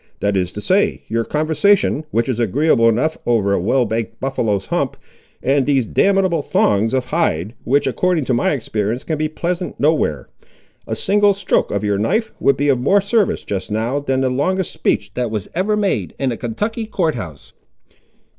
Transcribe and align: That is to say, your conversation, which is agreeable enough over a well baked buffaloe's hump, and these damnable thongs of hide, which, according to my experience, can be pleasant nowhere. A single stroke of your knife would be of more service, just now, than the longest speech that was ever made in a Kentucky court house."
That 0.19 0.35
is 0.35 0.51
to 0.53 0.61
say, 0.61 1.03
your 1.09 1.23
conversation, 1.23 2.05
which 2.09 2.27
is 2.27 2.39
agreeable 2.39 2.89
enough 2.89 3.19
over 3.27 3.53
a 3.53 3.59
well 3.59 3.85
baked 3.85 4.19
buffaloe's 4.19 4.65
hump, 4.65 4.97
and 5.43 5.63
these 5.67 5.85
damnable 5.85 6.41
thongs 6.41 6.95
of 6.95 7.05
hide, 7.05 7.53
which, 7.65 7.85
according 7.85 8.25
to 8.25 8.33
my 8.33 8.49
experience, 8.49 9.03
can 9.03 9.19
be 9.19 9.27
pleasant 9.27 9.79
nowhere. 9.79 10.27
A 10.87 10.95
single 10.95 11.35
stroke 11.35 11.69
of 11.69 11.83
your 11.83 11.99
knife 11.99 12.33
would 12.39 12.57
be 12.57 12.67
of 12.69 12.79
more 12.79 12.99
service, 12.99 13.43
just 13.43 13.69
now, 13.69 13.99
than 13.99 14.21
the 14.21 14.29
longest 14.31 14.71
speech 14.71 15.13
that 15.13 15.29
was 15.29 15.47
ever 15.53 15.77
made 15.77 16.15
in 16.17 16.31
a 16.31 16.37
Kentucky 16.37 16.87
court 16.87 17.13
house." 17.13 17.53